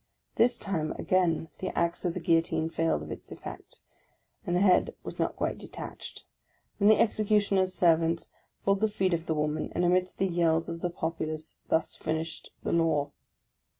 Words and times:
This 0.33 0.57
time 0.57 0.93
again 0.93 1.49
the 1.59 1.69
axe 1.77 2.05
of 2.05 2.15
the 2.15 2.19
Guillotine 2.19 2.71
failed 2.71 3.03
of 3.03 3.11
its 3.11 3.31
effect, 3.31 3.81
and 4.47 4.55
the 4.55 4.59
head 4.61 4.95
was 5.03 5.19
not 5.19 5.35
quite 5.35 5.59
detached. 5.59 6.25
Then 6.79 6.87
the 6.89 6.97
Executioner's 6.97 7.75
servants 7.75 8.31
pulled 8.65 8.79
the 8.79 8.87
feet 8.87 9.13
of 9.13 9.27
the 9.27 9.35
woman; 9.35 9.71
and, 9.75 9.85
amidst 9.85 10.17
the 10.17 10.25
yells 10.25 10.67
of 10.67 10.81
the 10.81 10.89
populace, 10.89 11.57
thus 11.69 11.95
finished 11.95 12.49
the 12.63 12.73
law 12.73 13.11